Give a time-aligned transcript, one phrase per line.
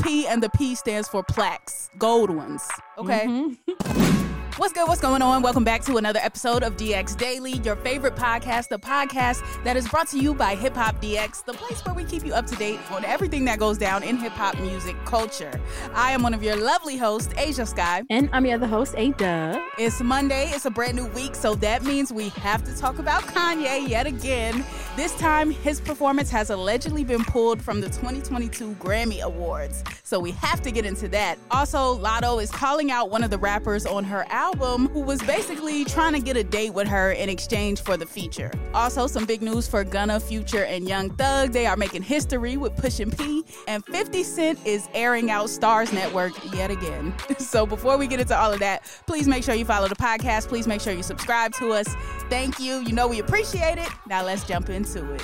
[0.00, 2.62] P and the P stands for plaques, gold ones.
[2.98, 3.26] Okay.
[3.26, 4.32] Mm-hmm.
[4.58, 4.86] What's good?
[4.86, 5.40] What's going on?
[5.40, 9.88] Welcome back to another episode of DX Daily, your favorite podcast, the podcast that is
[9.88, 12.56] brought to you by Hip Hop DX, the place where we keep you up to
[12.56, 15.58] date on everything that goes down in hip hop music culture.
[15.94, 18.02] I am one of your lovely hosts, Ashia Skye.
[18.10, 19.66] And I'm your other host, Ada.
[19.78, 23.22] It's Monday, it's a brand new week, so that means we have to talk about
[23.22, 24.64] Kanye yet again.
[24.94, 30.32] This time, his performance has allegedly been pulled from the 2022 Grammy Awards, so we
[30.32, 31.38] have to get into that.
[31.50, 35.86] Also, Latto is calling out one of the rappers on her album who was basically
[35.86, 38.50] trying to get a date with her in exchange for the feature.
[38.74, 41.52] Also, some big news for Gunna, Future, and Young Thug.
[41.52, 46.32] They are making history with Pushin P, and 50 Cent is airing out Starz Network
[46.52, 47.14] yet again.
[47.38, 50.48] so before we get into all of that, please make sure you follow the podcast.
[50.48, 51.88] Please make sure you subscribe to us.
[52.28, 52.80] Thank you.
[52.80, 53.88] You know we appreciate it.
[54.06, 55.22] Now let's jump into it.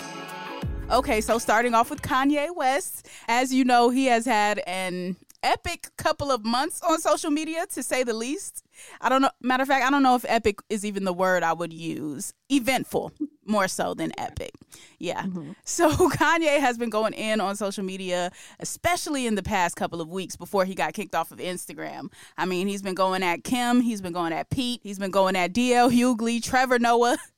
[0.90, 3.08] Okay, so starting off with Kanye West.
[3.26, 7.82] As you know, he has had an epic couple of months on social media, to
[7.82, 8.64] say the least.
[9.00, 9.30] I don't know.
[9.42, 12.32] Matter of fact, I don't know if epic is even the word I would use.
[12.50, 13.12] Eventful,
[13.44, 14.52] more so than epic.
[15.00, 15.22] Yeah.
[15.22, 15.52] Mm-hmm.
[15.64, 18.30] So Kanye has been going in on social media,
[18.60, 22.12] especially in the past couple of weeks before he got kicked off of Instagram.
[22.36, 25.34] I mean, he's been going at Kim, he's been going at Pete, he's been going
[25.34, 27.18] at DL Hughley, Trevor Noah.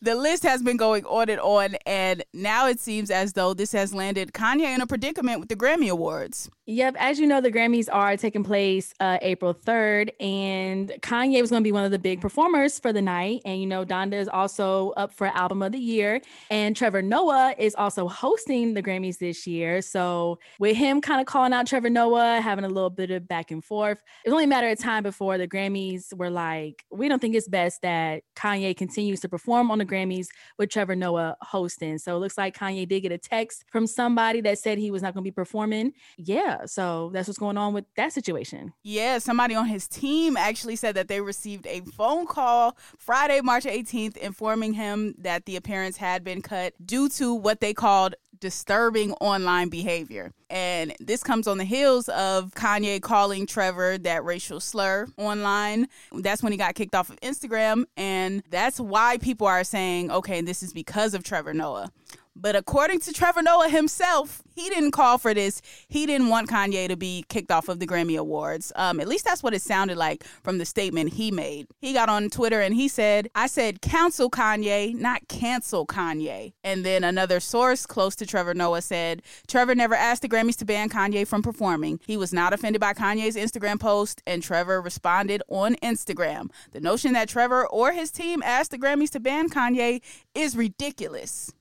[0.00, 3.72] the list has been going on and on, and now it seems as though this
[3.72, 6.50] has landed Kanye in a predicament with the Grammy Awards.
[6.66, 11.50] Yep, as you know, the Grammys are taking place uh, April 3rd, and Kanye was
[11.50, 13.42] going to be one of the big performers for the night.
[13.44, 16.20] And you know, Donda is also up for Album of the Year,
[16.50, 19.80] and Trevor Noah is also hosting the Grammys this year.
[19.80, 23.50] So, with him kind of calling out Trevor Noah, having a little bit of back
[23.52, 27.08] and forth, it was only a matter of time before the Grammys were like, we
[27.08, 30.28] don't think it's best that Kanye continues to perform perform on the Grammys
[30.58, 31.98] with Trevor Noah hosting.
[31.98, 35.02] So it looks like Kanye did get a text from somebody that said he was
[35.02, 35.92] not going to be performing.
[36.16, 38.72] Yeah, so that's what's going on with that situation.
[38.82, 43.64] Yeah, somebody on his team actually said that they received a phone call Friday, March
[43.64, 49.12] 18th, informing him that the appearance had been cut due to what they called disturbing
[49.14, 50.32] online behavior.
[50.48, 55.88] And this comes on the heels of Kanye calling Trevor that racial slur online.
[56.12, 57.84] That's when he got kicked off of Instagram.
[57.96, 61.92] And that's why people are saying, okay, this is because of Trevor Noah.
[62.38, 65.62] But according to Trevor Noah himself, he didn't call for this.
[65.88, 68.72] He didn't want Kanye to be kicked off of the Grammy Awards.
[68.76, 71.66] Um, at least that's what it sounded like from the statement he made.
[71.78, 76.52] He got on Twitter and he said, I said counsel Kanye, not cancel Kanye.
[76.62, 80.66] And then another source close to Trevor Noah said, Trevor never asked the Grammys to
[80.66, 82.00] ban Kanye from performing.
[82.06, 86.50] He was not offended by Kanye's Instagram post, and Trevor responded on Instagram.
[86.72, 90.02] The notion that Trevor or his team asked the Grammys to ban Kanye
[90.34, 91.52] is ridiculous.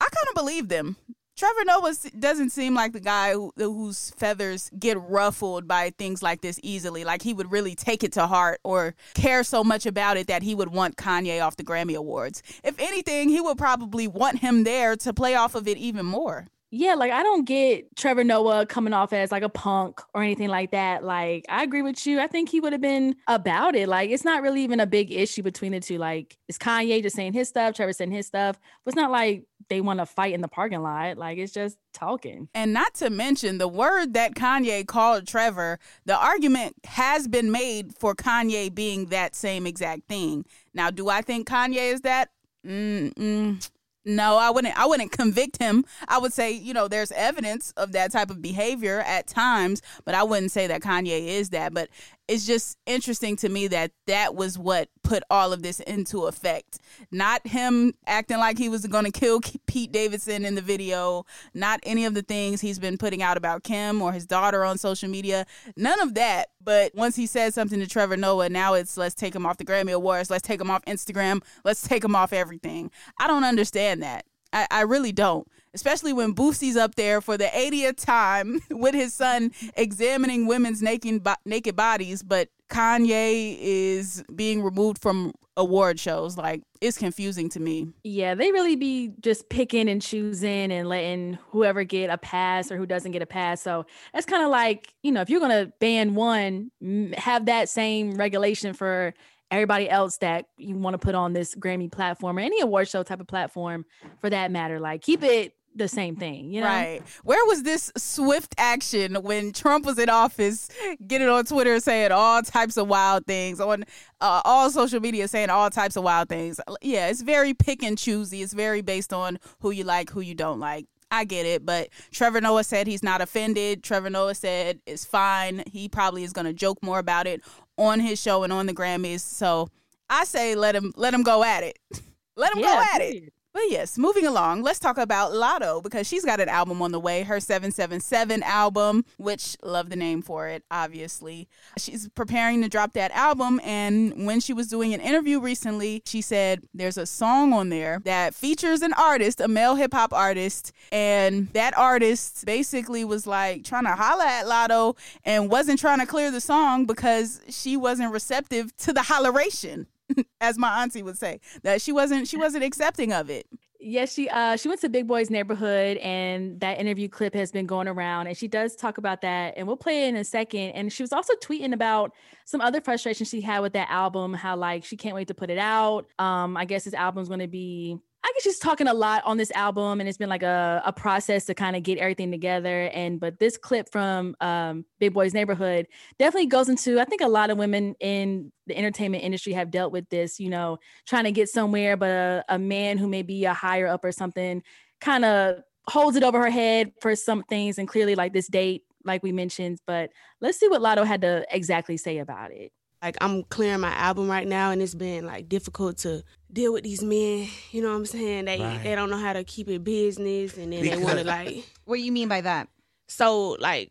[0.00, 0.96] I kind of believe them.
[1.40, 6.42] Trevor Noah doesn't seem like the guy who, whose feathers get ruffled by things like
[6.42, 7.02] this easily.
[7.02, 10.42] Like he would really take it to heart or care so much about it that
[10.42, 12.42] he would want Kanye off the Grammy Awards.
[12.62, 16.46] If anything, he would probably want him there to play off of it even more
[16.72, 20.48] yeah, like I don't get Trevor Noah coming off as like a punk or anything
[20.48, 21.02] like that.
[21.02, 22.20] Like I agree with you.
[22.20, 23.88] I think he would have been about it.
[23.88, 25.98] Like it's not really even a big issue between the two.
[25.98, 28.56] Like it's Kanye just saying his stuff, Trevor saying his stuff.
[28.84, 31.16] But it's not like they want to fight in the parking lot.
[31.16, 32.48] Like it's just talking.
[32.52, 37.94] And not to mention the word that Kanye called Trevor, the argument has been made
[37.98, 40.44] for Kanye being that same exact thing.
[40.74, 42.30] Now, do I think Kanye is that?
[42.66, 43.70] Mm-mm.
[44.04, 45.84] No, I wouldn't I wouldn't convict him.
[46.08, 50.14] I would say, you know, there's evidence of that type of behavior at times, but
[50.14, 51.74] I wouldn't say that Kanye is that.
[51.74, 51.90] But
[52.30, 56.78] it's just interesting to me that that was what put all of this into effect.
[57.10, 61.80] Not him acting like he was going to kill Pete Davidson in the video, not
[61.82, 65.10] any of the things he's been putting out about Kim or his daughter on social
[65.10, 65.44] media.
[65.76, 66.50] None of that.
[66.62, 69.64] But once he said something to Trevor Noah, now it's let's take him off the
[69.64, 72.92] Grammy Awards, let's take him off Instagram, let's take him off everything.
[73.18, 74.24] I don't understand that.
[74.52, 79.14] I, I really don't especially when Boosie's up there for the 80th time with his
[79.14, 86.36] son examining women's naked naked bodies, but Kanye is being removed from award shows.
[86.36, 87.88] Like it's confusing to me.
[88.04, 92.76] Yeah, they really be just picking and choosing and letting whoever get a pass or
[92.76, 93.60] who doesn't get a pass.
[93.60, 96.70] So that's kind of like, you know, if you're going to ban one,
[97.16, 99.14] have that same regulation for
[99.50, 103.02] everybody else that you want to put on this Grammy platform or any award show
[103.02, 103.84] type of platform
[104.20, 104.78] for that matter.
[104.78, 106.66] Like keep it the same thing, you know?
[106.66, 107.02] Right.
[107.24, 110.68] Where was this swift action when Trump was in office,
[111.06, 113.84] getting on Twitter saying all types of wild things, on
[114.20, 116.60] uh, all social media saying all types of wild things?
[116.82, 118.42] Yeah, it's very pick and choosy.
[118.42, 120.86] It's very based on who you like, who you don't like.
[121.10, 123.82] I get it, but Trevor Noah said he's not offended.
[123.82, 125.64] Trevor Noah said it's fine.
[125.66, 127.42] He probably is going to joke more about it
[127.76, 129.20] on his show and on the Grammys.
[129.20, 129.70] So
[130.08, 131.78] I say let him let him go at it.
[132.36, 133.32] let him yeah, go at it.
[133.52, 137.00] But yes, moving along, let's talk about Latto because she's got an album on the
[137.00, 141.48] way, her 777 album, which love the name for it, obviously.
[141.76, 146.20] She's preparing to drop that album and when she was doing an interview recently, she
[146.20, 150.72] said there's a song on there that features an artist, a male hip hop artist,
[150.92, 156.06] and that artist basically was like trying to holla at Latto and wasn't trying to
[156.06, 159.86] clear the song because she wasn't receptive to the holleration.
[160.40, 163.46] as my auntie would say, that she wasn't she wasn't accepting of it.
[163.82, 167.66] Yes, she uh she went to Big Boy's neighborhood and that interview clip has been
[167.66, 170.70] going around and she does talk about that and we'll play it in a second.
[170.70, 172.12] And she was also tweeting about
[172.44, 175.48] some other frustrations she had with that album, how like she can't wait to put
[175.48, 176.06] it out.
[176.18, 177.98] Um, I guess this album's gonna be
[178.30, 180.92] I guess she's talking a lot on this album, and it's been like a, a
[180.92, 182.88] process to kind of get everything together.
[182.94, 187.00] And but this clip from um, Big Boy's Neighborhood definitely goes into.
[187.00, 190.38] I think a lot of women in the entertainment industry have dealt with this.
[190.38, 190.78] You know,
[191.08, 194.12] trying to get somewhere, but a, a man who may be a higher up or
[194.12, 194.62] something
[195.00, 195.56] kind of
[195.88, 199.32] holds it over her head for some things, and clearly like this date, like we
[199.32, 199.80] mentioned.
[199.88, 200.10] But
[200.40, 202.70] let's see what Latto had to exactly say about it
[203.02, 206.84] like I'm clearing my album right now and it's been like difficult to deal with
[206.84, 208.44] these men, you know what I'm saying?
[208.44, 208.82] They right.
[208.82, 211.64] they don't know how to keep it business and then because they want to like
[211.84, 212.68] What do you mean by that?
[213.08, 213.90] So like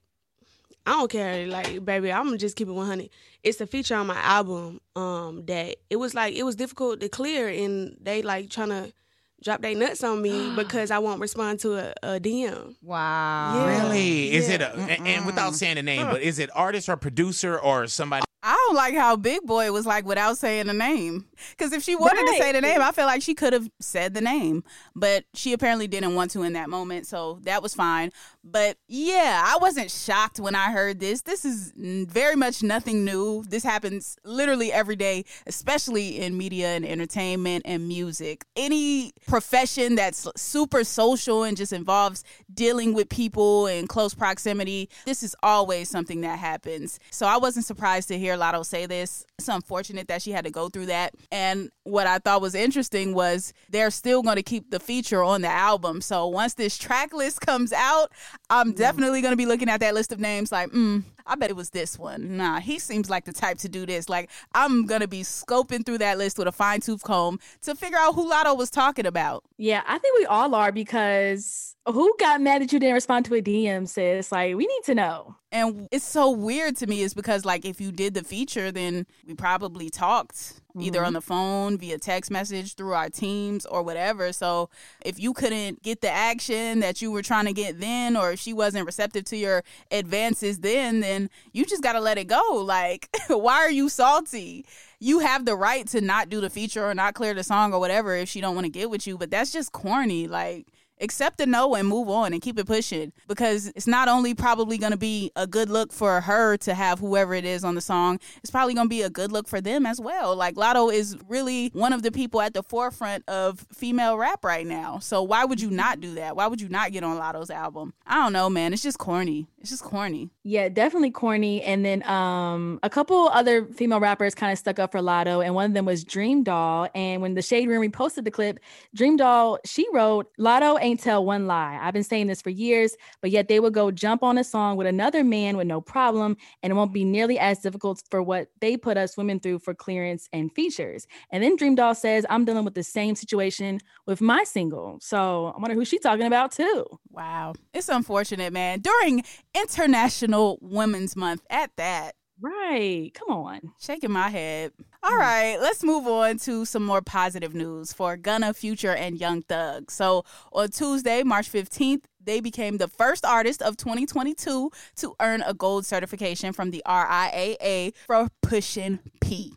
[0.85, 3.09] I don't care like baby, I'm gonna just keep it 100.
[3.43, 7.09] It's a feature on my album um that it was like it was difficult to
[7.09, 8.93] clear and they like trying to
[9.41, 12.75] drop their nuts on me because I won't respond to a, a DM.
[12.83, 13.65] Wow.
[13.65, 13.81] Yeah.
[13.83, 14.33] Really?
[14.33, 14.55] Is yeah.
[14.55, 16.13] it a, and, and without saying the name, huh.
[16.13, 19.85] but is it artist or producer or somebody I don't like how Big Boy was
[19.85, 21.25] like without saying the name.
[21.51, 22.37] Because if she wanted right.
[22.37, 24.63] to say the name, I feel like she could have said the name.
[24.95, 27.05] But she apparently didn't want to in that moment.
[27.05, 28.11] So that was fine.
[28.43, 31.21] But yeah, I wasn't shocked when I heard this.
[31.21, 33.43] This is very much nothing new.
[33.47, 38.45] This happens literally every day, especially in media and entertainment and music.
[38.55, 45.23] Any profession that's super social and just involves dealing with people in close proximity, this
[45.23, 46.99] is always something that happens.
[47.11, 49.25] So I wasn't surprised to hear Latto say this.
[49.37, 51.13] It's unfortunate that she had to go through that.
[51.31, 55.41] And what I thought was interesting was they're still going to keep the feature on
[55.41, 56.01] the album.
[56.01, 58.11] So once this track list comes out,
[58.49, 58.75] I'm mm.
[58.75, 61.55] definitely going to be looking at that list of names like, mm, I bet it
[61.55, 62.37] was this one.
[62.37, 64.09] Nah, he seems like the type to do this.
[64.09, 67.75] Like, I'm going to be scoping through that list with a fine tooth comb to
[67.75, 69.43] figure out who Latto was talking about.
[69.57, 73.35] Yeah, I think we all are because who got mad that you didn't respond to
[73.35, 74.31] a DM, sis?
[74.31, 75.35] Like, we need to know.
[75.51, 79.05] And it's so weird to me is because, like, if you did the feature, then
[79.27, 80.81] we probably talked mm-hmm.
[80.81, 81.13] either on mm-hmm.
[81.15, 84.31] the phone, via text message, through our teams, or whatever.
[84.33, 84.69] So
[85.05, 88.39] if you couldn't get the action that you were trying to get then, or if
[88.39, 92.63] she wasn't receptive to your advances then, then you just got to let it go.
[92.63, 94.65] Like, why are you salty?
[95.01, 97.79] you have the right to not do the feature or not clear the song or
[97.79, 100.67] whatever if she don't want to get with you but that's just corny like
[101.01, 104.77] accept the no and move on and keep it pushing because it's not only probably
[104.77, 107.81] going to be a good look for her to have whoever it is on the
[107.81, 110.35] song, it's probably going to be a good look for them as well.
[110.35, 114.65] Like Latto is really one of the people at the forefront of female rap right
[114.65, 114.99] now.
[114.99, 116.35] So why would you not do that?
[116.35, 117.93] Why would you not get on Latto's album?
[118.07, 118.73] I don't know, man.
[118.73, 119.47] It's just corny.
[119.59, 120.29] It's just corny.
[120.43, 121.61] Yeah, definitely corny.
[121.61, 125.53] And then um a couple other female rappers kind of stuck up for Latto, and
[125.53, 126.87] one of them was Dream Doll.
[126.95, 128.59] And when the Shade Room reposted the clip,
[128.95, 131.79] Dream Doll, she wrote, Latto ain't tell one lie.
[131.81, 134.77] I've been saying this for years, but yet they would go jump on a song
[134.77, 138.47] with another man with no problem, and it won't be nearly as difficult for what
[138.61, 141.07] they put us women through for clearance and features.
[141.31, 144.97] And then Dream Doll says, I'm dealing with the same situation with my single.
[145.01, 146.85] So I wonder who she's talking about too.
[147.09, 147.53] Wow.
[147.73, 148.79] It's unfortunate, man.
[148.79, 152.15] During International Women's Month at that.
[152.41, 153.11] Right.
[153.13, 153.59] Come on.
[153.79, 154.71] Shaking my head.
[155.09, 159.41] All right, let's move on to some more positive news for Gunna, Future, and Young
[159.41, 159.89] Thug.
[159.89, 160.23] So
[160.53, 165.87] on Tuesday, March 15th, they became the first artist of 2022 to earn a gold
[165.87, 169.55] certification from the RIAA for Pushin P.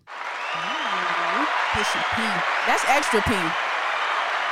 [1.75, 2.23] Pushin P.
[2.66, 3.35] That's extra P.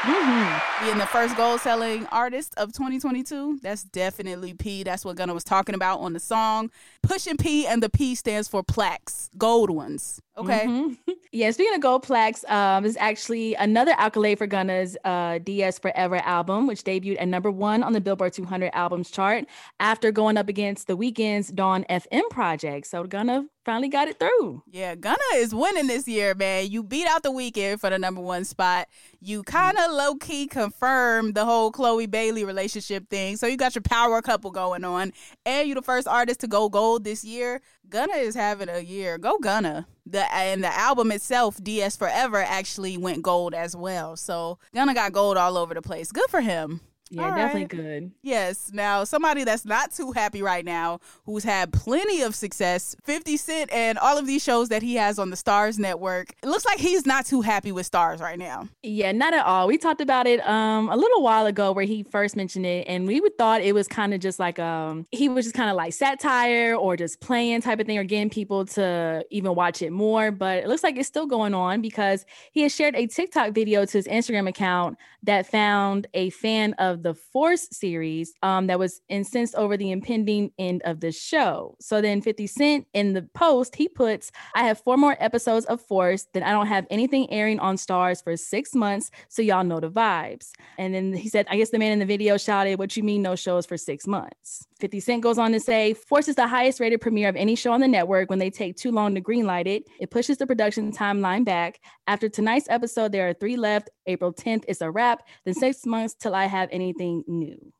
[0.02, 0.84] Mm-hmm.
[0.84, 4.82] Being the first gold selling artist of 2022, that's definitely P.
[4.82, 6.70] That's what Gunna was talking about on the song.
[7.02, 10.22] Pushin P and the P stands for plaques, gold ones.
[10.40, 10.66] Okay.
[10.66, 10.94] Mm-hmm.
[11.32, 16.16] Yeah, speaking of gold plaques, um, is actually another accolade for Gunna's uh, DS Forever
[16.16, 19.44] album, which debuted at number one on the Billboard 200 albums chart
[19.78, 22.88] after going up against the Weeknd's Dawn FM project.
[22.88, 24.64] So Gunna finally got it through.
[24.72, 26.68] Yeah, Gunna is winning this year, man.
[26.68, 28.88] You beat out the Weeknd for the number one spot.
[29.20, 33.36] You kind of low key confirmed the whole Chloe Bailey relationship thing.
[33.36, 35.12] So you got your power couple going on,
[35.46, 37.60] and you're the first artist to go gold this year.
[37.88, 39.16] Gunna is having a year.
[39.16, 39.86] Go Gunna.
[40.10, 44.16] The and the album itself, DS Forever, actually went gold as well.
[44.16, 46.10] So Gunna got gold all over the place.
[46.10, 46.80] Good for him.
[47.10, 47.68] Yeah, All definitely right.
[47.68, 48.12] good.
[48.22, 48.70] Yes.
[48.72, 53.72] Now, somebody that's not too happy right now, who's had plenty of success, 50 Cent
[53.72, 56.34] and all of these shows that he has on the Starz network.
[56.42, 58.68] It looks like he's not too happy with Starz right now.
[58.84, 59.66] Yeah, not at all.
[59.66, 63.08] We talked about it um a little while ago where he first mentioned it, and
[63.08, 65.76] we would thought it was kind of just like um he was just kind of
[65.76, 69.90] like satire or just playing type of thing or getting people to even watch it
[69.90, 70.30] more.
[70.30, 73.84] But it looks like it's still going on because he has shared a TikTok video
[73.84, 79.00] to his Instagram account that found a fan of the Force series um, that was
[79.08, 81.76] incensed over the impending end of the show.
[81.80, 85.80] So then 50 Cent in the post, he puts, I have four more episodes of
[85.80, 89.10] Force, then I don't have anything airing on Starz for six months.
[89.28, 90.50] So y'all know the vibes.
[90.78, 93.22] And then he said, I guess the man in the video shouted, What you mean
[93.22, 94.66] no shows for six months?
[94.80, 97.72] 50 Cent goes on to say, Force is the highest rated premiere of any show
[97.72, 99.84] on the network when they take too long to greenlight it.
[100.00, 101.80] It pushes the production timeline back.
[102.06, 103.90] After tonight's episode, there are three left.
[104.10, 105.26] April 10th is a wrap.
[105.44, 107.72] Then six months till I have anything new.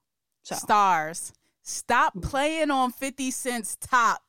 [0.43, 0.55] So.
[0.55, 1.33] Starz.
[1.63, 2.23] Stop mm.
[2.23, 4.23] playing on 50 Cent's top.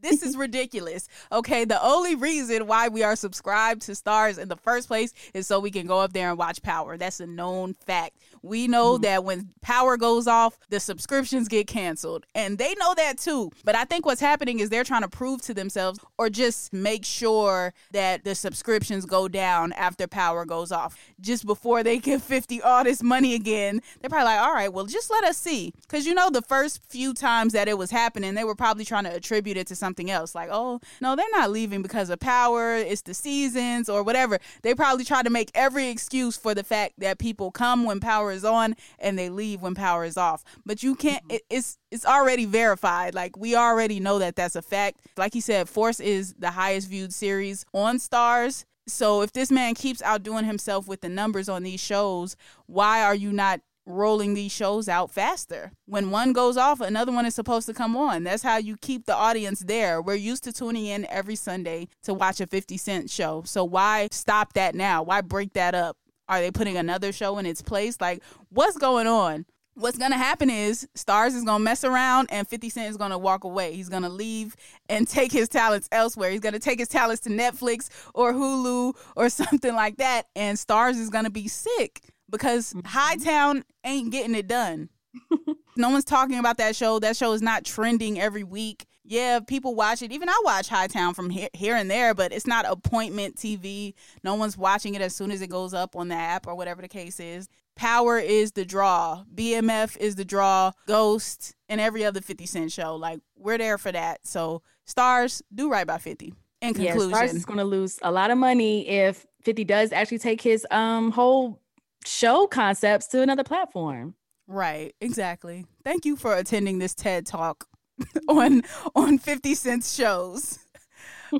[0.00, 1.08] This is ridiculous.
[1.32, 5.46] Okay, the only reason why we are subscribed to Starz in the first place is
[5.46, 6.96] so we can go up there and watch Power.
[6.96, 8.18] That's a known fact.
[8.42, 9.02] We know mm-hmm.
[9.02, 12.26] that when power goes off, the subscriptions get canceled.
[12.34, 13.50] And they know that too.
[13.64, 17.04] But I think what's happening is they're trying to prove to themselves or just make
[17.04, 20.96] sure that the subscriptions go down after power goes off.
[21.20, 24.86] Just before they give 50 all this money again, they're probably like, all right, well,
[24.86, 25.72] just let us see.
[25.82, 29.04] Because you know, the first few times that it was happening, they were probably trying
[29.04, 30.34] to attribute it to something else.
[30.34, 32.74] Like, oh, no, they're not leaving because of power.
[32.74, 34.38] It's the seasons or whatever.
[34.62, 38.28] They probably tried to make every excuse for the fact that people come when power
[38.28, 40.42] power is on and they leave when power is off.
[40.64, 41.22] But you can't.
[41.24, 41.36] Mm-hmm.
[41.36, 43.14] It, it's it's already verified.
[43.14, 45.00] Like we already know that that's a fact.
[45.16, 48.64] Like he said, Force is the highest viewed series on Starz.
[48.86, 53.14] So if this man keeps outdoing himself with the numbers on these shows, why are
[53.14, 55.72] you not rolling these shows out faster.
[55.86, 58.24] When one goes off, another one is supposed to come on.
[58.24, 60.00] That's how you keep the audience there.
[60.00, 63.42] We're used to tuning in every Sunday to watch a 50 Cent show.
[63.46, 65.02] So why stop that now?
[65.02, 65.96] Why break that up?
[66.28, 68.00] Are they putting another show in its place?
[68.00, 69.46] Like, what's going on?
[69.74, 73.44] What's gonna happen is Starz is gonna mess around and 50 Cent is gonna walk
[73.44, 73.74] away.
[73.74, 74.56] He's gonna leave
[74.88, 76.30] and take his talents elsewhere.
[76.30, 80.26] He's gonna take his talents to Netflix or Hulu or something like that.
[80.34, 82.86] And Starz is gonna be sick because mm-hmm.
[82.86, 84.88] Hightown ain't getting it done.
[85.76, 86.98] no one's talking about that show.
[86.98, 90.12] That show is not trending every week yeah, people watch it.
[90.12, 93.94] Even I watch Hightown from here, here and there, but it's not appointment TV.
[94.22, 96.82] No one's watching it as soon as it goes up on the app or whatever
[96.82, 97.48] the case is.
[97.74, 99.24] Power is the draw.
[99.34, 100.72] BMF is the draw.
[100.86, 102.96] Ghost and every other 50 Cent show.
[102.96, 104.26] Like, we're there for that.
[104.26, 106.34] So, Starz, do right by 50.
[106.60, 107.10] In conclusion.
[107.10, 110.42] Yeah, Starz is going to lose a lot of money if 50 does actually take
[110.42, 111.62] his um whole
[112.04, 114.14] show concepts to another platform.
[114.46, 115.64] Right, exactly.
[115.84, 117.66] Thank you for attending this TED Talk.
[118.28, 118.62] on
[118.94, 120.58] on 50 Cent's shows.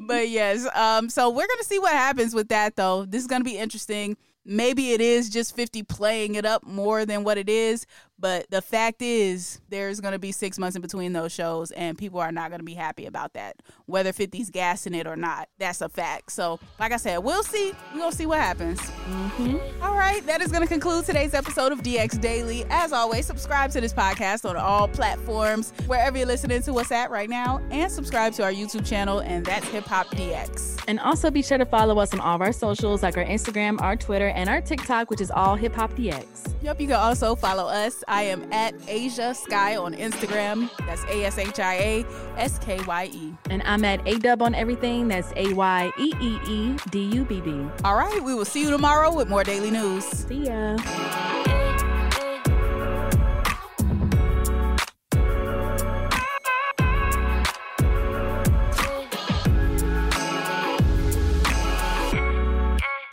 [0.03, 3.05] but yes, um, so we're gonna see what happens with that though.
[3.05, 4.17] This is gonna be interesting.
[4.45, 7.87] Maybe it is just 50 playing it up more than what it is,
[8.21, 11.97] But the fact is, there's going to be six months in between those shows, and
[11.97, 13.57] people are not going to be happy about that.
[13.87, 16.33] Whether 50's gassing it or not, that's a fact.
[16.33, 17.73] So, like I said, we'll see.
[17.93, 18.81] We're going to see what happens.
[18.81, 19.83] Mm-hmm.
[19.83, 22.65] All right, that is going to conclude today's episode of DX Daily.
[22.71, 27.11] As always, subscribe to this podcast on all platforms, wherever you're listening to us at
[27.11, 30.83] right now, and subscribe to our YouTube channel, and that's Hip Hop DX.
[30.89, 33.81] And also be sure to follow us on all of our socials, like our Instagram,
[33.81, 36.55] our Twitter, and our TikTok, which is all Hip Hop DX.
[36.63, 38.03] Yep, you can also follow us.
[38.09, 40.71] I am at Ashia Skye on Instagram.
[40.87, 43.35] That's A S H I A S K Y E.
[43.51, 45.09] And I'm at Ayeeedubb on everything.
[45.09, 47.67] That's A Y E E E D U B B.
[47.85, 50.05] All right, we will see you tomorrow with more daily news.
[50.05, 50.79] See ya.